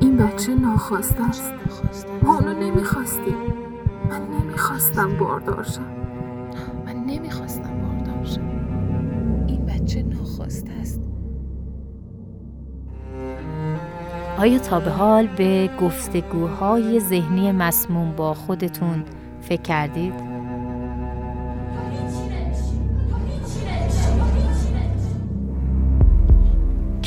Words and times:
این 0.00 0.16
بچه 0.16 0.54
ناخواسته 0.54 1.28
است. 1.28 1.52
ما 2.22 2.38
اونو 2.38 2.60
نمی‌خواستیم. 2.60 3.36
من 4.10 4.20
نمی‌خواستم 4.40 5.16
باردار 5.16 5.62
شم. 5.62 5.82
من 6.86 6.96
نمی‌خواستم 6.96 7.70
باردار 7.82 8.24
شم. 8.24 8.40
این 9.46 9.66
بچه 9.66 10.02
ناخواسته 10.02 10.72
است. 10.80 11.00
آیا 14.38 14.58
تا 14.58 14.80
به 14.80 14.90
حال 14.90 15.26
به 15.26 15.70
گفتگوهای 15.80 17.00
ذهنی 17.00 17.52
مسموم 17.52 18.12
با 18.16 18.34
خودتون 18.34 19.04
فکر 19.40 19.62
کردید؟ 19.62 20.29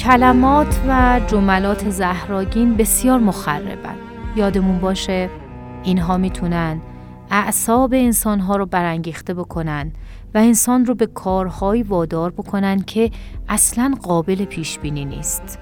کلمات 0.04 0.82
و 0.88 1.22
جملات 1.28 1.90
زهراگین 1.90 2.78
بسیار 2.78 3.20
مخربن 3.20 3.96
یادمون 4.36 4.80
باشه 4.80 5.30
اینها 5.84 6.18
می‌تونن 6.18 6.82
اعصاب 7.32 7.94
انسانها 7.94 8.56
رو 8.56 8.66
برانگیخته 8.66 9.34
بکنن 9.34 9.92
و 10.34 10.38
انسان 10.38 10.86
رو 10.86 10.96
به 10.96 11.06
کارهایی 11.06 11.84
وادار 11.84 12.32
بکنن 12.32 12.82
که 12.82 13.12
اصلا 13.50 13.96
قابل 14.02 14.46
پیش 14.46 14.80
بینی 14.80 15.06
نیست. 15.06 15.60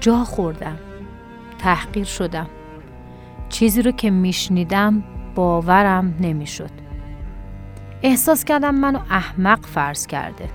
جا 0.00 0.24
خوردم. 0.24 0.76
تحقیر 1.58 2.04
شدم. 2.04 2.46
چیزی 3.48 3.82
رو 3.82 3.90
که 3.90 4.10
میشنیدم 4.10 5.02
باورم 5.34 6.14
نمی‌شد. 6.20 6.70
احساس 8.02 8.44
کردم 8.44 8.74
منو 8.74 8.98
احمق 9.10 9.66
فرض 9.66 10.06
کرده. 10.06 10.48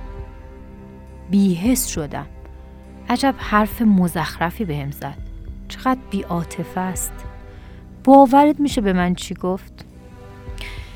بیهست 1.30 1.90
شدم. 1.90 2.26
عجب 3.09 3.36
حرف 3.38 3.82
مزخرفی 3.82 4.66
بهم 4.66 4.91
زد. 4.91 5.18
چقدر 5.68 6.00
بیاتفه 6.09 6.82
است. 6.82 7.13
باورت 8.04 8.60
میشه 8.60 8.82
به 8.82 8.93
من 8.93 9.16
چی 9.16 9.34
گفت؟ 9.34 9.85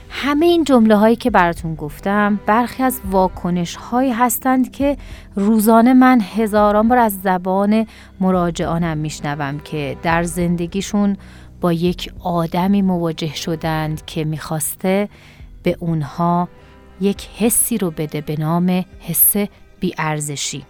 همه 0.09 0.45
این 0.45 0.63
جمله 0.63 0.95
هایی 0.95 1.15
که 1.15 1.29
براتون 1.29 1.75
گفتم 1.75 2.39
برخی 2.45 2.83
از 2.83 3.01
واکنش 3.11 3.75
هایی 3.75 4.11
هستند 4.11 4.71
که 4.71 4.97
روزانه 5.35 5.93
من 5.93 6.21
هزاران 6.21 6.87
بار 6.87 6.97
از 6.97 7.21
زبان 7.21 7.85
مراجعانم 8.19 8.97
میشنوم 8.97 9.59
که 9.59 9.97
در 10.03 10.23
زندگیشون 10.23 11.17
با 11.61 11.73
یک 11.73 12.13
آدمی 12.19 12.81
مواجه 12.81 13.35
شدند 13.35 14.05
که 14.05 14.25
می‌خواسته 14.25 15.09
به 15.63 15.77
اونها 15.79 16.49
یک 17.01 17.27
حسی 17.37 17.77
رو 17.77 17.91
بده 17.91 18.21
به 18.21 18.35
نام 18.39 18.85
حس 18.99 19.35
بیارزشی. 19.79 20.65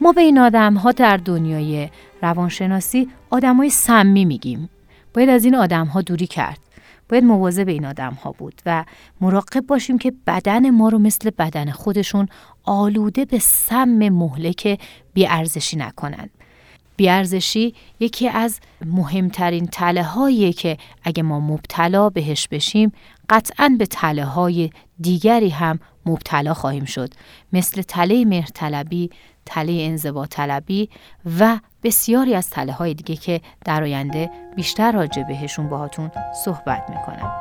ما 0.00 0.12
به 0.12 0.20
این 0.20 0.38
آدم 0.38 0.74
ها 0.74 0.92
در 0.92 1.16
دنیای 1.16 1.88
روانشناسی 2.22 3.08
آدم 3.30 3.56
های 3.56 3.70
سمی 3.70 4.24
میگیم. 4.24 4.70
باید 5.14 5.28
از 5.28 5.44
این 5.44 5.54
آدم 5.54 5.86
ها 5.86 6.02
دوری 6.02 6.26
کرد. 6.26 6.58
باید 7.08 7.24
مواظب 7.24 7.68
این 7.68 7.86
آدم 7.86 8.14
ها 8.14 8.32
بود 8.32 8.62
و 8.66 8.84
مراقب 9.20 9.66
باشیم 9.66 9.98
که 9.98 10.12
بدن 10.26 10.70
ما 10.70 10.88
رو 10.88 10.98
مثل 10.98 11.30
بدن 11.30 11.70
خودشون 11.70 12.28
آلوده 12.64 13.24
به 13.24 13.38
سم 13.38 14.08
مهلک 14.08 14.80
بیارزشی 15.14 15.76
نکنند. 15.76 16.30
بیارزشی 16.96 17.74
یکی 18.00 18.28
از 18.28 18.60
مهمترین 18.84 19.66
تله 19.66 20.02
هایی 20.02 20.52
که 20.52 20.76
اگه 21.02 21.22
ما 21.22 21.40
مبتلا 21.40 22.10
بهش 22.10 22.48
بشیم 22.48 22.92
قطعا 23.28 23.76
به 23.78 23.86
تله 23.86 24.24
های 24.24 24.70
دیگری 25.00 25.48
هم 25.48 25.78
مبتلا 26.06 26.54
خواهیم 26.54 26.84
شد. 26.84 27.10
مثل 27.52 27.82
تله 27.82 28.24
مهرطلبی، 28.24 29.10
تله 29.46 29.78
انزوا 29.80 30.26
طلبی 30.26 30.90
و 31.40 31.58
بسیاری 31.82 32.34
از 32.34 32.50
تله 32.50 32.72
های 32.72 32.94
دیگه 32.94 33.16
که 33.16 33.40
در 33.64 33.82
آینده 33.82 34.30
بیشتر 34.56 34.92
راجع 34.92 35.22
بهشون 35.22 35.68
باهاتون 35.68 36.10
صحبت 36.44 36.90
می‌کنم. 36.90 37.32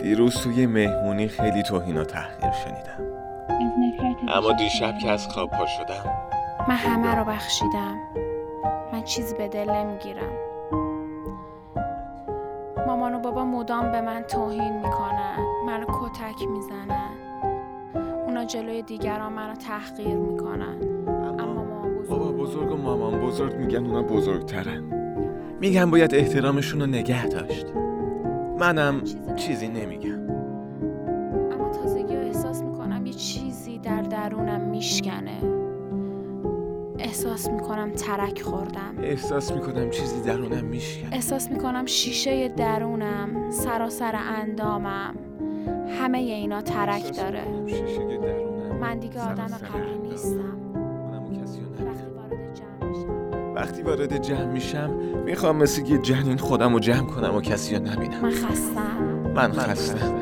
دیروز 0.00 0.42
توی 0.42 0.66
مهمونی 0.66 1.28
خیلی 1.28 1.62
توهین 1.62 1.96
و 1.96 2.04
تحقیر 2.04 2.50
شنیدم. 2.50 3.08
اما 4.28 4.52
دیشب 4.52 4.98
که 4.98 5.10
از 5.10 5.28
خواب 5.28 5.50
پا 5.50 5.66
شدم 5.66 6.04
من 6.68 6.74
همه 6.74 7.14
رو 7.14 7.24
بخشیدم. 7.24 7.98
من 8.92 9.02
چیزی 9.02 9.34
به 9.34 9.48
دل 9.48 9.70
نمی‌گیرم. 9.70 10.47
مدام 13.68 13.92
به 13.92 14.00
من 14.00 14.22
توهین 14.22 14.76
می‌کنن 14.76 15.36
منو 15.66 15.86
کتک 15.86 16.48
می‌زنن. 16.48 17.10
اونا 18.26 18.44
جلوی 18.44 18.82
دیگران 18.82 19.32
منو 19.32 19.54
تحقیر 19.54 20.16
می‌کنن. 20.16 20.76
اما 21.38 21.54
مامان 21.54 21.94
بزرگ 21.94 22.08
بابا 22.08 22.32
بزرگ 22.32 22.72
و 22.72 22.76
مامان 22.76 23.20
بزرگ 23.20 23.54
میگن 23.54 23.86
اونا 23.86 24.02
بزرگترن. 24.02 24.84
میگن 25.60 25.90
باید 25.90 26.14
احترامشون 26.14 26.80
رو 26.80 26.86
نگه 26.86 27.26
داشت. 27.26 27.66
منم 28.58 29.02
چیزی 29.36 29.68
نمیگم. 29.68 30.30
اما 31.52 31.68
تازگی 31.68 32.16
احساس 32.16 32.62
می‌کنم 32.62 33.06
یه 33.06 33.12
چیزی 33.12 33.78
در 33.78 34.02
درونم 34.02 34.60
میشکنه. 34.60 35.57
احساس 36.98 37.48
می‌کنم 37.48 37.92
ترک 37.92 38.42
خوردم. 38.42 38.94
احساس 39.02 39.52
می‌کنم 39.52 39.90
چیزی 39.90 40.20
درونم 40.20 40.64
میشکن. 40.64 41.08
احساس 41.12 41.50
می‌کنم 41.50 41.86
شیشه 41.86 42.48
درونم 42.48 43.50
سراسر 43.50 44.14
اندامم 44.16 45.14
همه 46.00 46.18
اینا 46.18 46.62
ترک 46.62 47.16
داره. 47.16 47.44
من 48.80 48.98
دیگه 48.98 49.20
آدم 49.20 49.40
اندامم. 49.40 50.10
نیستم. 50.10 50.58
وقتی 53.54 53.82
وارد 53.82 54.22
جمع 54.22 54.44
میشم. 54.44 54.90
می‌خوام 55.24 55.56
مثل 55.56 55.86
یه 55.86 55.98
جنین 55.98 56.36
خودم 56.38 56.72
رو 56.72 56.80
جمع 56.80 57.06
کنم 57.06 57.34
و 57.34 57.40
کسی 57.40 57.76
رو 57.76 57.82
نبینم. 57.82 58.20
من 58.22 58.30
خستم. 58.30 59.32
من 59.34 59.52
خستم. 59.52 60.17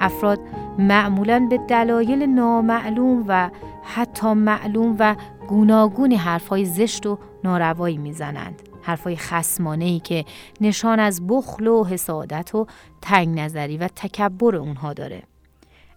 افراد 0.00 0.40
معمولا 0.78 1.46
به 1.50 1.58
دلایل 1.58 2.22
نامعلوم 2.22 3.24
و 3.28 3.50
حتی 3.82 4.32
معلوم 4.32 4.96
و 4.98 5.16
گوناگونی 5.48 6.16
حرفهای 6.16 6.64
زشت 6.64 7.06
و 7.06 7.18
ناروایی 7.44 7.96
می‌زنند. 7.96 8.62
حرفهای 8.82 9.16
خسمانه 9.16 10.00
که 10.00 10.24
نشان 10.60 11.00
از 11.00 11.26
بخل 11.26 11.66
و 11.66 11.84
حسادت 11.84 12.54
و 12.54 12.66
تنگ 13.02 13.40
نظری 13.40 13.76
و 13.76 13.88
تکبر 13.88 14.56
اونها 14.56 14.92
داره. 14.92 15.22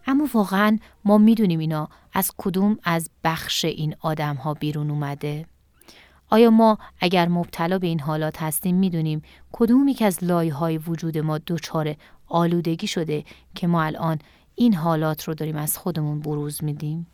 اما 0.08 0.28
واقعا 0.34 0.78
ما 1.06 1.18
می‌دونیم 1.18 1.60
اینا 1.60 1.90
از 2.14 2.32
کدوم 2.38 2.78
از 2.84 3.10
بخش 3.24 3.66
این 3.66 3.96
آدم 4.02 4.36
ها 4.36 4.54
بیرون 4.54 4.92
اومده؟ 4.92 5.46
آیا 6.30 6.50
ما 6.50 6.78
اگر 7.00 7.28
مبتلا 7.28 7.80
به 7.80 7.88
این 7.88 8.00
حالات 8.00 8.44
هستیم 8.44 8.76
می‌دونیم 8.76 9.22
کدوم 9.52 9.88
یک 9.88 10.02
از 10.02 10.24
لایه 10.24 10.54
های 10.54 10.78
وجود 10.78 11.18
ما 11.18 11.38
دچار 11.38 11.96
آلودگی 12.32 12.88
شده 12.88 13.24
که 13.56 13.68
ما 13.68 13.84
الان 13.84 14.20
این 14.56 14.74
حالات 14.74 15.24
رو 15.24 15.34
داریم 15.34 15.56
از 15.56 15.78
خودمون 15.78 16.20
بروز 16.20 16.64
میدیم؟ 16.64 17.08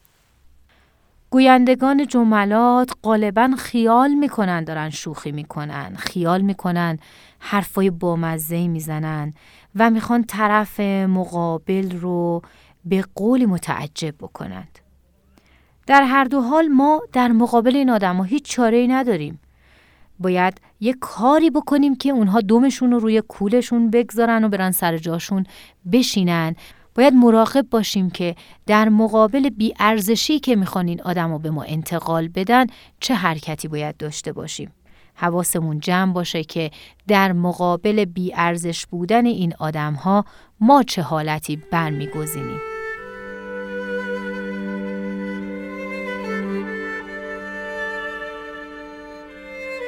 گویندگان 1.30 2.08
جملات 2.08 2.92
غالبا 3.04 3.52
خیال 3.58 4.14
می‌کنن 4.14 4.64
دارن 4.64 4.90
شوخی 4.90 5.32
می‌کنن 5.32 5.96
خیال 5.96 6.42
می‌کنن 6.42 7.00
حرفای 7.40 7.90
بامزه 7.90 8.68
می‌زنن 8.68 9.34
و 9.76 9.90
می‌خوان 9.90 10.24
طرف 10.24 10.80
مقابل 10.80 12.00
رو 12.00 12.42
به 12.86 13.06
قولی 13.16 13.46
متعجب 13.46 14.16
بکنند 14.20 14.80
در 15.88 16.04
هر 16.04 16.24
دو 16.24 16.42
حال 16.42 16.68
ما 16.68 17.02
در 17.14 17.32
مقابل 17.32 17.76
این 17.76 17.90
آدم 17.90 18.18
ها 18.18 18.24
هیچ 18.24 18.44
چاره 18.44 18.78
ای 18.78 18.88
نداریم 18.88 19.40
باید 20.20 20.62
یه 20.80 20.94
کاری 20.94 21.50
بکنیم 21.50 21.96
که 21.96 22.10
اونها 22.10 22.42
دومشون 22.42 22.92
رو 22.92 23.00
روی 23.00 23.22
کولشون 23.28 23.92
بگذارن 23.92 24.44
و 24.44 24.50
برن 24.50 24.72
سر 24.72 24.98
جاشون 24.98 25.46
بشینن 25.92 26.56
باید 26.96 27.14
مراقب 27.14 27.66
باشیم 27.72 28.10
که 28.10 28.36
در 28.66 28.90
مقابل 28.90 29.50
بیارزشی 29.50 30.40
که 30.40 30.56
می‌خوان 30.56 30.88
این 30.88 31.02
آدم 31.02 31.38
به 31.38 31.52
ما 31.52 31.64
انتقال 31.64 32.28
بدن 32.28 32.66
چه 33.00 33.14
حرکتی 33.14 33.68
باید 33.68 33.98
داشته 33.98 34.34
باشیم. 34.34 34.72
حواسمون 35.16 35.80
جمع 35.80 36.14
باشه 36.14 36.44
که 36.44 36.72
در 37.08 37.32
مقابل 37.32 38.06
بیارزش 38.06 38.86
بودن 38.86 39.26
این 39.26 39.54
آدم 39.60 39.94
ها 39.94 40.26
ما 40.60 40.84
چه 40.84 41.02
حالتی 41.02 41.62
برمیگزینیم. 41.72 42.77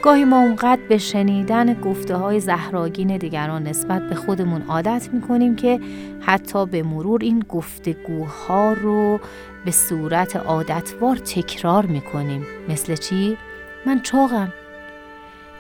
گاهی 0.04 0.26
ما 0.26 0.40
اونقدر 0.40 0.82
به 0.90 0.98
شنیدن 0.98 1.74
گفته 1.74 2.16
های 2.16 2.40
زهراگین 2.40 3.18
دیگران 3.18 3.64
نسبت 3.64 4.02
به 4.10 4.16
خودمون 4.16 4.62
عادت 4.62 5.10
می‌کنیم 5.14 5.56
که 5.56 5.80
حتی 6.22 6.66
به 6.66 6.84
مرور 6.84 7.24
این 7.24 7.40
گفتگوها 7.50 8.74
رو 8.74 9.20
به 9.66 9.72
صورت 9.72 10.36
عادتوار 10.36 11.16
تکرار 11.16 11.86
می‌کنیم 11.86 12.46
مثل 12.70 12.96
چی؟ 12.96 13.38
من 13.86 14.02
چاقم 14.02 14.54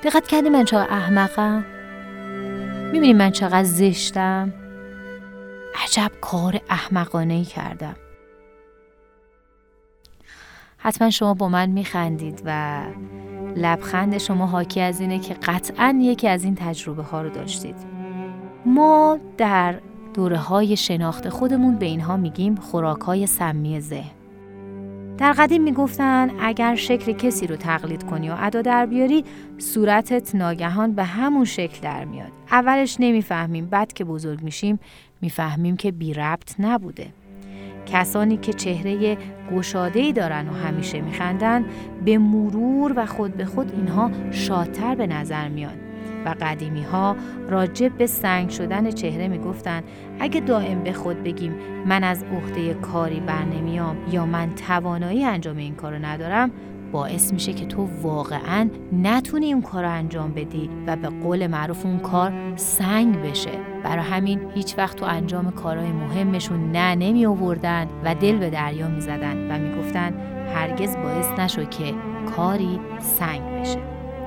دقت 0.03 0.27
کردی 0.27 0.49
من 0.49 0.65
چقدر 0.65 0.93
احمقم؟ 0.93 1.65
می‌بینی 2.91 3.13
من 3.13 3.31
چقدر 3.31 3.63
زشتم؟ 3.63 4.53
عجب 5.83 6.11
کار 6.21 6.61
احمقانه 6.69 7.33
ای 7.33 7.45
کردم 7.45 7.95
حتما 10.77 11.09
شما 11.09 11.33
با 11.33 11.49
من 11.49 11.69
میخندید 11.69 12.41
و 12.45 12.81
لبخند 13.55 14.17
شما 14.17 14.45
حاکی 14.45 14.81
از 14.81 15.01
اینه 15.01 15.19
که 15.19 15.33
قطعا 15.33 15.99
یکی 16.01 16.27
از 16.27 16.43
این 16.43 16.55
تجربه 16.55 17.03
ها 17.03 17.21
رو 17.21 17.29
داشتید. 17.29 17.75
ما 18.65 19.19
در 19.37 19.75
دوره 20.13 20.37
های 20.37 20.77
شناخت 20.77 21.29
خودمون 21.29 21.75
به 21.75 21.85
اینها 21.85 22.17
میگیم 22.17 22.55
خوراک 22.55 23.01
های 23.01 23.27
سمی 23.27 23.79
ذهن. 23.79 24.11
در 25.17 25.33
قدیم 25.33 25.63
می‌گفتن 25.63 26.31
اگر 26.39 26.75
شکل 26.75 27.11
کسی 27.11 27.47
رو 27.47 27.55
تقلید 27.55 28.03
کنی 28.03 28.29
و 28.29 28.35
ادا 28.39 28.61
در 28.61 28.85
بیاری 28.85 29.25
صورتت 29.57 30.35
ناگهان 30.35 30.93
به 30.93 31.03
همون 31.03 31.45
شکل 31.45 31.81
در 31.81 32.05
میاد. 32.05 32.31
اولش 32.51 32.97
نمی‌فهمیم 32.99 33.65
بعد 33.65 33.93
که 33.93 34.05
بزرگ 34.05 34.41
میشیم 34.41 34.79
می‌فهمیم 35.21 35.77
که 35.77 35.91
بی 35.91 36.13
ربط 36.13 36.55
نبوده. 36.59 37.07
کسانی 37.91 38.37
که 38.37 38.53
چهره 38.53 39.17
گشاده‌ای 39.55 40.13
دارن 40.13 40.49
و 40.49 40.53
همیشه 40.53 41.01
میخندن 41.01 41.65
به 42.05 42.17
مرور 42.17 42.93
و 42.95 43.05
خود 43.05 43.37
به 43.37 43.45
خود 43.45 43.71
اینها 43.75 44.11
شادتر 44.31 44.95
به 44.95 45.07
نظر 45.07 45.47
میان. 45.47 45.73
و 46.25 46.35
قدیمی 46.41 46.81
ها 46.81 47.15
راجب 47.49 47.91
به 47.97 48.07
سنگ 48.07 48.49
شدن 48.49 48.91
چهره 48.91 49.27
می‌گفتن 49.27 49.83
اگه 50.19 50.39
دائم 50.39 50.83
به 50.83 50.93
خود 50.93 51.23
بگیم 51.23 51.55
من 51.85 52.03
از 52.03 52.23
عهده 52.23 52.73
کاری 52.73 53.19
بر 53.19 53.43
نمیام 53.43 53.97
یا 54.11 54.25
من 54.25 54.55
توانایی 54.55 55.25
انجام 55.25 55.57
این 55.57 55.75
کارو 55.75 56.05
ندارم 56.05 56.51
باعث 56.91 57.33
میشه 57.33 57.53
که 57.53 57.65
تو 57.65 57.87
واقعا 58.01 58.69
نتونی 58.93 59.53
اون 59.53 59.61
کار 59.61 59.83
رو 59.83 59.91
انجام 59.91 60.33
بدی 60.33 60.69
و 60.87 60.95
به 60.95 61.09
قول 61.09 61.47
معروف 61.47 61.85
اون 61.85 61.99
کار 61.99 62.33
سنگ 62.55 63.21
بشه. 63.21 63.68
برای 63.83 64.03
همین 64.03 64.39
هیچ 64.55 64.77
وقت 64.77 64.97
تو 64.97 65.05
انجام 65.05 65.51
کارهای 65.51 65.91
مهمشون 65.91 66.71
نه 66.71 66.95
نمی 66.95 67.25
آوردن 67.25 67.87
و 68.03 68.15
دل 68.15 68.37
به 68.37 68.49
دریا 68.49 68.87
می 68.87 69.01
زدن 69.01 69.51
و 69.51 69.59
می‌گفتن 69.59 70.13
هرگز 70.55 70.97
باعث 70.97 71.39
نشو 71.39 71.63
که 71.63 71.93
کاری 72.35 72.79
سنگ 72.99 73.41
بشه. 73.41 73.79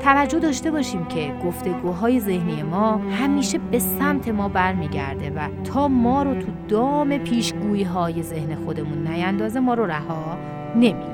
توجه 0.03 0.39
داشته 0.39 0.71
باشیم 0.71 1.05
که 1.05 1.35
گفتگوهای 1.45 2.21
ذهنی 2.21 2.63
ما 2.63 2.97
همیشه 2.97 3.59
به 3.59 3.79
سمت 3.79 4.29
ما 4.29 4.49
برمیگرده 4.49 5.31
و 5.31 5.49
تا 5.65 5.89
ما 5.89 6.23
رو 6.23 6.35
تو 6.35 6.47
دام 6.69 7.19
پیشگویی 7.19 7.83
های 7.83 8.23
ذهن 8.23 8.55
خودمون 8.55 9.09
نیندازه 9.09 9.61
ما 9.61 9.75
رو 9.75 9.87
رها 9.87 10.37
نمی 10.77 11.12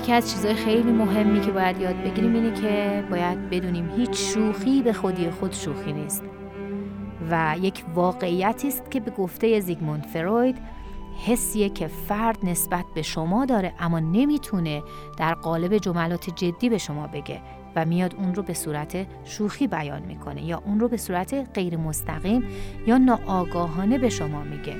یکی 0.00 0.12
از 0.12 0.30
چیزهای 0.30 0.54
خیلی 0.54 0.92
مهمی 0.92 1.40
که 1.40 1.50
باید 1.50 1.80
یاد 1.80 1.96
بگیریم 1.96 2.34
اینه 2.34 2.52
که 2.60 3.04
باید 3.10 3.50
بدونیم 3.50 3.90
هیچ 3.96 4.10
شوخی 4.34 4.82
به 4.82 4.92
خودی 4.92 5.30
خود 5.30 5.52
شوخی 5.52 5.92
نیست. 5.92 6.22
و 7.30 7.56
یک 7.62 7.84
واقعیتی 7.94 8.68
است 8.68 8.90
که 8.90 9.00
به 9.00 9.10
گفته 9.10 9.60
زیگموند 9.60 10.06
فروید 10.06 10.58
حسیه 11.26 11.68
که 11.68 11.86
فرد 11.86 12.38
نسبت 12.42 12.84
به 12.94 13.02
شما 13.02 13.46
داره 13.46 13.72
اما 13.78 13.98
نمی‌تونه 13.98 14.82
در 15.18 15.34
قالب 15.34 15.78
جملات 15.78 16.30
جدی 16.30 16.68
به 16.68 16.78
شما 16.78 17.06
بگه 17.06 17.40
و 17.76 17.84
میاد 17.84 18.14
اون 18.18 18.34
رو 18.34 18.42
به 18.42 18.54
صورت 18.54 19.06
شوخی 19.24 19.66
بیان 19.66 20.02
می‌کنه 20.02 20.44
یا 20.44 20.62
اون 20.66 20.80
رو 20.80 20.88
به 20.88 20.96
صورت 20.96 21.34
غیر 21.54 21.76
مستقیم 21.76 22.44
یا 22.86 22.98
ناآگاهانه 22.98 23.98
به 23.98 24.08
شما 24.08 24.42
میگه. 24.42 24.74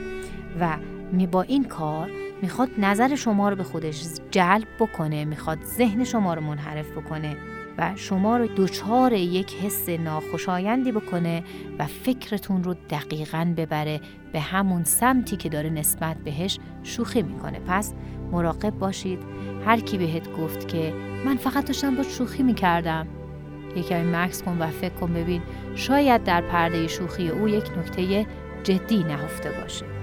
و 0.61 0.77
می 1.13 1.27
با 1.27 1.43
این 1.43 1.65
کار 1.65 2.11
می‌خواد 2.43 2.69
نظر 2.79 3.15
شما 3.15 3.49
رو 3.49 3.57
به 3.57 3.65
خودش 3.65 4.05
جلب 4.31 4.67
بکنه 4.81 5.25
می‌خواد 5.25 5.59
ذهن 5.65 6.05
شما 6.05 6.35
رو 6.35 6.41
منحرف 6.41 6.91
بکنه 6.91 7.37
و 7.79 7.93
شما 7.97 8.37
رو 8.37 8.47
دچار 8.57 9.13
یک 9.13 9.55
حس 9.55 9.89
ناخوشایندی 9.89 10.93
بکنه 10.93 11.43
و 11.79 11.87
فکرتون 11.87 12.65
رو 12.65 12.75
دقیقا 12.91 13.55
ببره 13.57 14.01
به 14.33 14.41
همون 14.41 14.85
سمتی 14.85 15.37
که 15.37 15.49
داره 15.49 15.71
نسبت 15.71 16.17
بهش 16.17 16.59
شوخی 16.83 17.23
می‌کنه. 17.23 17.61
پس 17.67 17.95
مراقب 18.33 18.71
باشید. 18.71 19.19
هر 19.67 19.81
کی 19.81 19.99
بهت 19.99 20.33
گفت 20.33 20.69
که 20.69 20.95
من 21.27 21.37
فقط 21.37 21.65
داشتم 21.65 21.97
با 21.97 22.03
شوخی 22.03 22.43
می‌کردم. 22.43 23.07
یکمی 23.77 24.11
مکس 24.13 24.43
کن 24.43 24.59
و 24.59 24.67
فکر 24.67 24.95
کن 24.95 25.13
ببین 25.13 25.43
شاید 25.75 26.25
در 26.25 26.41
پرده 26.41 26.89
شوخی 26.89 27.29
او 27.29 27.49
یک 27.49 27.79
نکته 27.79 28.27
جدی 28.65 29.05
نهفته 29.05 29.51
باشه. 29.63 30.00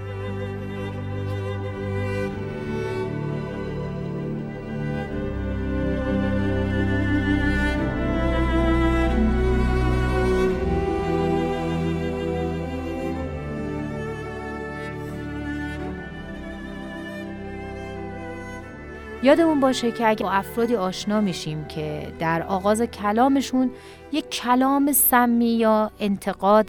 یادمون 19.22 19.60
باشه 19.60 19.92
که 19.92 20.08
اگه 20.08 20.22
با 20.22 20.30
افرادی 20.30 20.76
آشنا 20.76 21.20
میشیم 21.20 21.64
که 21.64 22.12
در 22.18 22.42
آغاز 22.42 22.82
کلامشون 22.82 23.70
یک 24.12 24.30
کلام 24.30 24.92
سمی 24.92 25.50
یا 25.50 25.90
انتقاد 26.00 26.68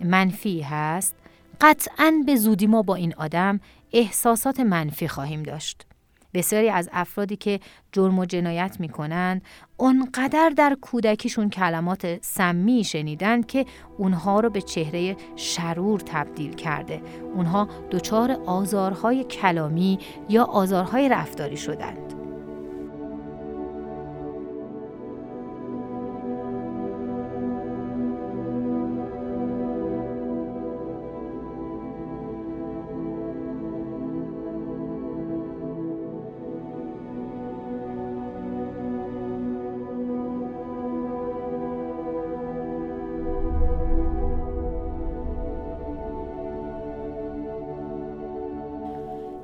منفی 0.00 0.60
هست 0.60 1.14
قطعا 1.60 2.22
به 2.26 2.36
زودی 2.36 2.66
ما 2.66 2.82
با 2.82 2.94
این 2.94 3.14
آدم 3.14 3.60
احساسات 3.92 4.60
منفی 4.60 5.08
خواهیم 5.08 5.42
داشت. 5.42 5.86
بسیاری 6.34 6.68
از 6.68 6.88
افرادی 6.92 7.36
که 7.36 7.60
جرم 7.92 8.18
و 8.18 8.24
جنایت 8.24 8.76
می‌کنند 8.80 9.42
اونقدر 9.76 10.52
در 10.56 10.76
کودکیشون 10.80 11.50
کلمات 11.50 12.18
سمی 12.22 12.84
شنیدند 12.84 13.46
که 13.46 13.66
اونها 13.98 14.40
رو 14.40 14.50
به 14.50 14.60
چهره 14.60 15.16
شرور 15.36 16.00
تبدیل 16.00 16.54
کرده. 16.54 17.02
اونها 17.34 17.68
دچار 17.90 18.30
آزارهای 18.46 19.24
کلامی 19.24 19.98
یا 20.28 20.44
آزارهای 20.44 21.08
رفتاری 21.08 21.56
شدند. 21.56 22.13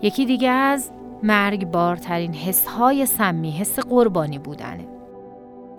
یکی 0.02 0.26
دیگه 0.26 0.49
از 0.49 0.90
مرگبارترین 1.23 2.35
حسهای 2.35 3.07
سمی 3.07 3.50
حس 3.50 3.78
قربانی 3.78 4.38
بودنه. 4.38 4.88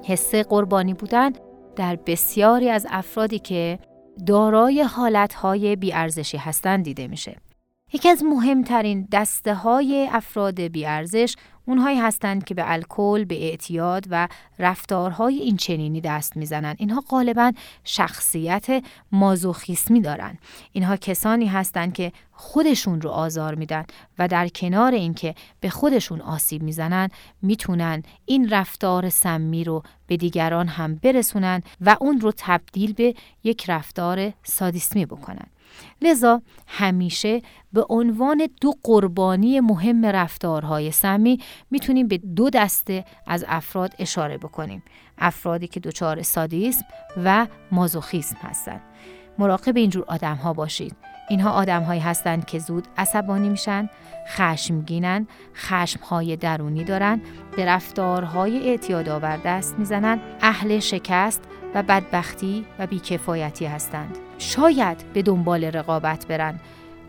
حس 0.03 0.35
قربانی 0.35 0.93
بودن 0.93 1.31
در 1.75 1.95
بسیاری 1.95 2.69
از 2.69 2.87
افرادی 2.89 3.39
که 3.39 3.79
دارای 4.27 4.81
حالتهای 4.81 5.75
بیارزشی 5.75 6.37
هستند 6.37 6.83
دیده 6.83 7.07
میشه. 7.07 7.35
یکی 7.93 8.09
از 8.09 8.23
مهمترین 8.23 9.07
دسته 9.11 9.53
های 9.53 10.09
افراد 10.11 10.61
بیارزش 10.61 11.35
اونهایی 11.65 11.99
هستند 11.99 12.43
که 12.43 12.53
به 12.53 12.71
الکل، 12.71 13.25
به 13.25 13.49
اعتیاد 13.49 14.05
و 14.09 14.27
رفتارهای 14.59 15.37
این 15.39 15.57
چنینی 15.57 16.01
دست 16.01 16.37
می‌زنند. 16.37 16.75
اینها 16.79 17.03
غالبا 17.09 17.51
شخصیت 17.83 18.83
مازوخیسمی 19.11 20.01
دارند. 20.01 20.37
اینها 20.71 20.95
کسانی 20.95 21.45
هستند 21.45 21.93
که 21.93 22.11
خودشون 22.31 23.01
رو 23.01 23.09
آزار 23.09 23.55
میدن 23.55 23.85
و 24.19 24.27
در 24.27 24.47
کنار 24.47 24.93
اینکه 24.93 25.35
به 25.59 25.69
خودشون 25.69 26.21
آسیب 26.21 26.63
می‌زنن 26.63 27.09
می‌تونن 27.41 28.03
این 28.25 28.49
رفتار 28.49 29.09
سمی 29.09 29.63
رو 29.63 29.83
به 30.07 30.17
دیگران 30.17 30.67
هم 30.67 30.95
برسونن 30.95 31.61
و 31.81 31.97
اون 31.99 32.21
رو 32.21 32.33
تبدیل 32.37 32.93
به 32.93 33.15
یک 33.43 33.69
رفتار 33.69 34.33
سادیسمی 34.43 35.05
بکنن. 35.05 35.47
لذا 36.01 36.41
همیشه 36.67 37.41
به 37.73 37.85
عنوان 37.89 38.47
دو 38.61 38.73
قربانی 38.83 39.59
مهم 39.59 40.05
رفتارهای 40.05 40.91
سمی 40.91 41.39
می‌تونیم 41.71 42.07
به 42.07 42.17
دو 42.17 42.49
دسته 42.49 43.05
از 43.27 43.45
افراد 43.47 43.93
اشاره 43.99 44.37
بکنیم. 44.37 44.83
افرادی 45.17 45.67
که 45.67 45.79
دچار 45.79 46.21
سادیسم 46.21 46.85
و 47.23 47.47
مازوخیسم 47.71 48.37
هستند. 48.41 48.81
مراقب 49.37 49.77
اینجور 49.77 50.05
آدم 50.07 50.35
ها 50.35 50.53
باشید. 50.53 50.95
اینها 51.29 51.51
آدم 51.51 51.83
هایی 51.83 52.01
هستند 52.01 52.45
که 52.45 52.59
زود 52.59 52.87
عصبانی 52.97 53.49
میشن 53.49 53.89
خشمگینن 54.27 55.27
خشمهای 55.55 56.37
درونی 56.37 56.83
دارن 56.83 57.21
به 57.55 57.65
رفتارهای 57.65 58.69
اعتیادآور 58.69 59.37
دست 59.37 59.79
می‌زنن 59.79 60.19
اهل 60.41 60.79
شکست 60.79 61.43
و 61.75 61.83
بدبختی 61.83 62.65
و 62.79 62.87
بیکفایتی 62.87 63.65
هستند. 63.65 64.17
شاید 64.41 64.97
به 65.13 65.21
دنبال 65.21 65.63
رقابت 65.63 66.27
برن. 66.27 66.59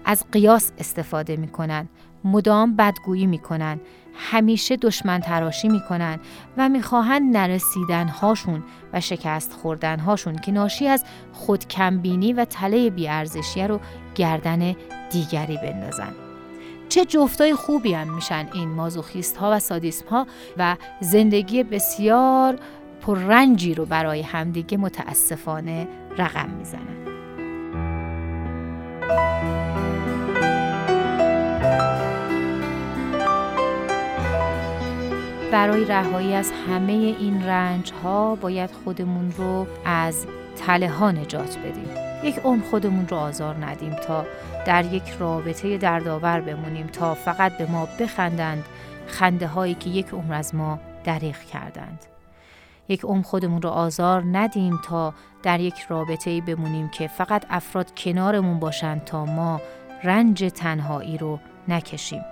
از 0.04 0.24
قیاس 0.32 0.72
استفاده 0.78 1.36
می‌کنن. 1.36 1.88
مدام 2.24 2.76
بدگویی 2.76 3.26
می‌کنن. 3.26 3.80
همیشه 4.14 4.76
دشمن 4.76 5.20
تراشی 5.20 5.68
می‌کنن 5.68 6.18
و 6.56 6.68
می‌خواهند 6.68 7.36
نرسیدن 7.36 8.08
هاشون 8.08 8.62
و 8.92 9.00
شکست 9.00 9.52
خوردن 9.52 9.98
هاشون 9.98 10.36
که 10.36 10.52
ناشی 10.52 10.88
از 10.88 11.04
خودکمبینی 11.32 12.32
و 12.32 12.44
تله 12.44 12.90
بیارزشی 12.90 13.62
رو 13.62 13.80
گردن 14.14 14.74
دیگری 15.10 15.56
بندازن. 15.56 16.12
چه 16.88 17.04
جفتای 17.04 17.54
خوبی 17.54 17.94
هم 17.94 18.14
میشن 18.14 18.48
این 18.52 18.68
مازوخیست 18.68 19.36
ها 19.36 19.50
و 19.52 19.58
سادیسم 19.58 20.08
ها 20.08 20.26
و 20.56 20.76
زندگی 21.00 21.62
بسیار 21.62 22.58
پررنجی 23.00 23.74
رو 23.74 23.86
برای 23.86 24.22
همدیگه 24.22 24.76
متاسفانه 24.76 25.88
رقم 26.18 26.50
می‌زنن. 26.50 27.01
برای 35.52 35.84
رهایی 35.84 36.34
از 36.34 36.52
همه 36.68 36.92
این 36.92 37.46
رنج 37.46 37.92
ها 37.92 38.34
باید 38.34 38.70
خودمون 38.70 39.32
رو 39.36 39.66
از 39.84 40.26
تله 40.56 40.88
ها 40.88 41.10
نجات 41.10 41.58
بدیم. 41.58 41.88
یک 42.24 42.38
عمر 42.38 42.64
خودمون 42.64 43.08
رو 43.08 43.16
آزار 43.16 43.64
ندیم 43.64 43.94
تا 43.94 44.26
در 44.66 44.84
یک 44.84 45.02
رابطه 45.18 45.78
دردآور 45.78 46.40
بمونیم 46.40 46.86
تا 46.86 47.14
فقط 47.14 47.58
به 47.58 47.66
ما 47.66 47.88
بخندند 48.00 48.64
خنده 49.06 49.46
هایی 49.46 49.74
که 49.74 49.90
یک 49.90 50.08
عمر 50.08 50.34
از 50.34 50.54
ما 50.54 50.78
دریغ 51.04 51.38
کردند. 51.38 51.98
یک 52.88 53.04
عمر 53.04 53.22
خودمون 53.22 53.62
رو 53.62 53.70
آزار 53.70 54.22
ندیم 54.32 54.80
تا 54.84 55.14
در 55.42 55.60
یک 55.60 55.80
رابطه 55.88 56.40
بمونیم 56.40 56.88
که 56.88 57.08
فقط 57.08 57.46
افراد 57.50 57.94
کنارمون 57.96 58.58
باشند 58.58 59.04
تا 59.04 59.24
ما 59.24 59.60
رنج 60.04 60.44
تنهایی 60.44 61.18
رو 61.18 61.38
نکشیم. 61.68 62.22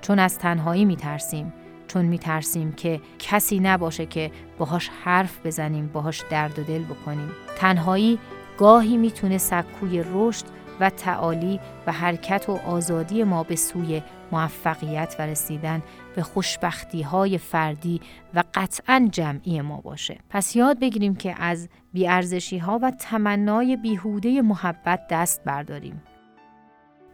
چون 0.00 0.18
از 0.18 0.38
تنهایی 0.38 0.84
میترسیم. 0.84 1.52
چون 1.88 2.04
میترسیم 2.04 2.72
که 2.72 3.00
کسی 3.18 3.60
نباشه 3.60 4.06
که 4.06 4.30
باهاش 4.58 4.90
حرف 5.04 5.46
بزنیم 5.46 5.86
باهاش 5.86 6.24
درد 6.30 6.58
و 6.58 6.62
دل 6.62 6.82
بکنیم 6.82 7.30
تنهایی 7.56 8.18
گاهی 8.58 8.96
می‌تونه 8.96 9.38
سکوی 9.38 10.04
رشد 10.12 10.44
و 10.80 10.90
تعالی 10.90 11.60
و 11.86 11.92
حرکت 11.92 12.48
و 12.48 12.52
آزادی 12.52 13.24
ما 13.24 13.42
به 13.42 13.56
سوی 13.56 14.02
موفقیت 14.32 15.16
و 15.18 15.22
رسیدن 15.22 15.82
به 16.16 16.22
خوشبختی 16.22 17.02
های 17.02 17.38
فردی 17.38 18.00
و 18.34 18.44
قطعا 18.54 19.08
جمعی 19.12 19.60
ما 19.60 19.80
باشه. 19.80 20.18
پس 20.30 20.56
یاد 20.56 20.80
بگیریم 20.80 21.14
که 21.14 21.42
از 21.42 21.68
بیارزشی 21.92 22.58
ها 22.58 22.78
و 22.82 22.90
تمنای 22.90 23.76
بیهوده 23.76 24.42
محبت 24.42 25.06
دست 25.10 25.44
برداریم. 25.44 26.02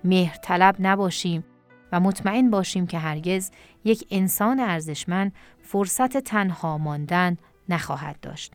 مهر 0.05 0.37
طلب 0.37 0.77
نباشیم 0.79 1.45
و 1.93 2.01
مطمئن 2.01 2.51
باشیم 2.51 2.87
که 2.87 2.99
هرگز 2.99 3.51
یک 3.85 4.07
انسان 4.11 4.61
ارزشمند 4.61 5.33
فرصت 5.63 6.17
تنها 6.17 6.79
ماندن 6.79 7.37
نخواهد 7.69 8.21
داشت. 8.21 8.55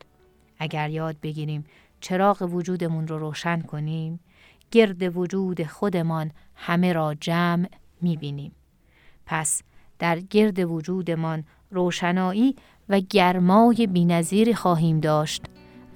اگر 0.58 0.90
یاد 0.90 1.16
بگیریم 1.22 1.64
چراغ 2.00 2.42
وجودمون 2.42 3.08
رو 3.08 3.18
روشن 3.18 3.60
کنیم، 3.60 4.20
گرد 4.70 5.16
وجود 5.16 5.62
خودمان 5.62 6.30
همه 6.54 6.92
را 6.92 7.14
جمع 7.14 7.68
می‌بینیم. 8.02 8.52
پس 9.26 9.62
در 9.98 10.20
گرد 10.20 10.58
وجودمان 10.58 11.44
روشنایی 11.70 12.56
و 12.88 13.00
گرمای 13.00 13.86
بینظیری 13.86 14.54
خواهیم 14.54 15.00
داشت 15.00 15.44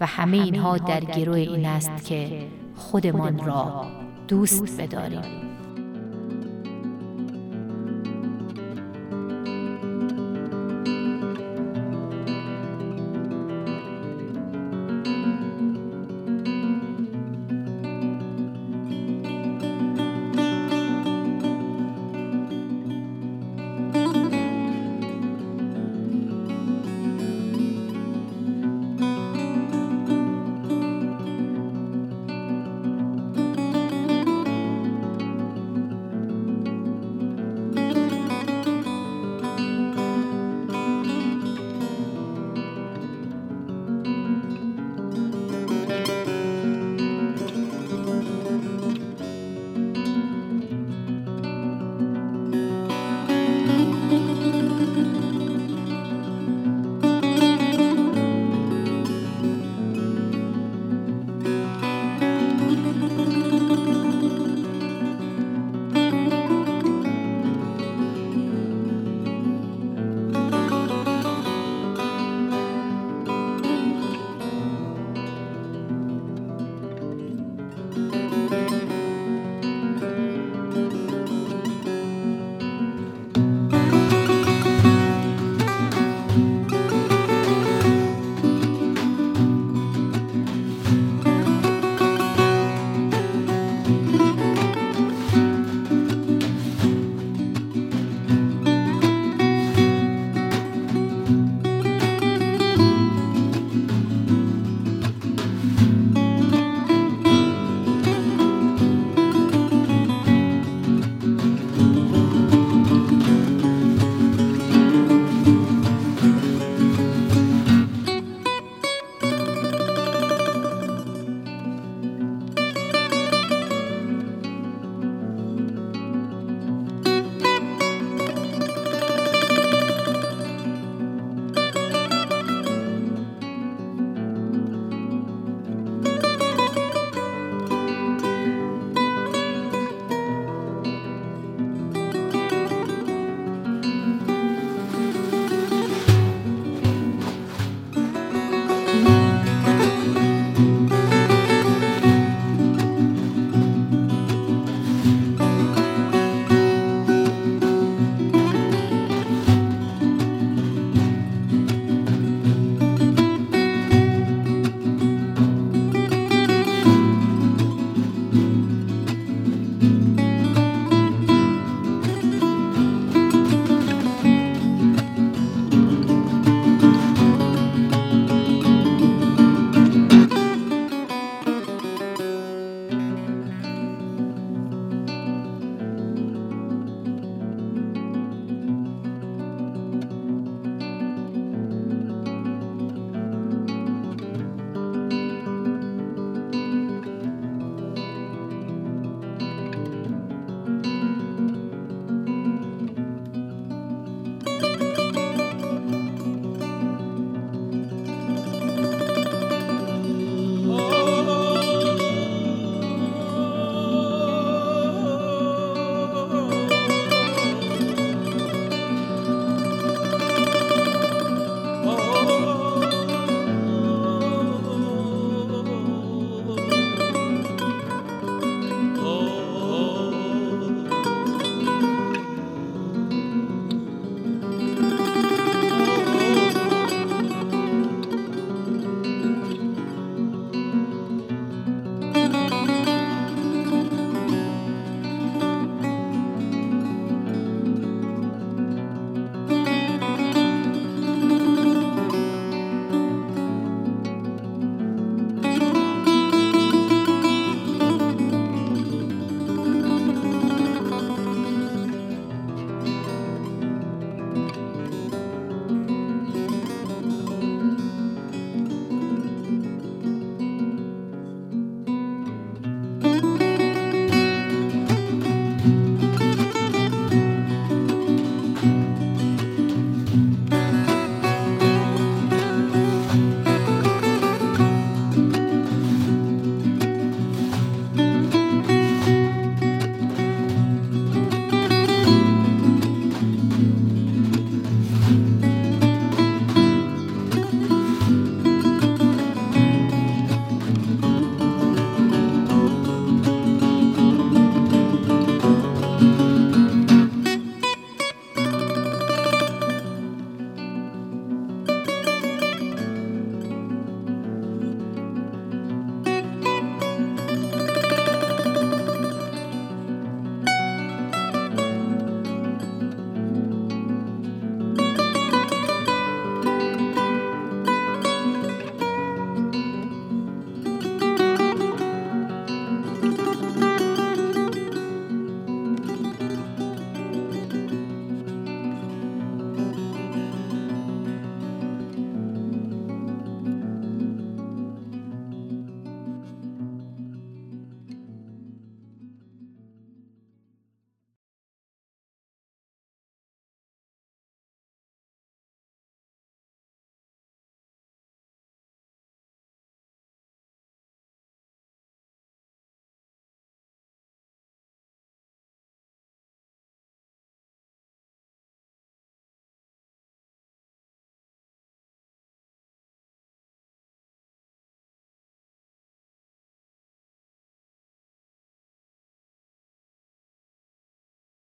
و 0.01 0.07
همه 0.07 0.37
اینها 0.37 0.79
در 0.79 1.01
گروه 1.01 1.37
این 1.37 1.67
است 1.67 2.05
که 2.05 2.49
خودمان 2.77 3.39
را 3.47 3.87
دوست 4.29 4.81
بداریم. 4.81 5.51